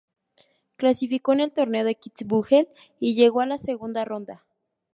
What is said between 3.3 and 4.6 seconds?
a la segunda ronda.